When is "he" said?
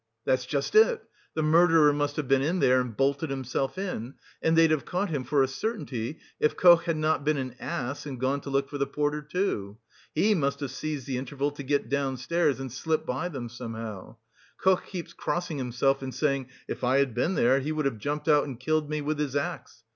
10.15-10.33, 17.59-17.71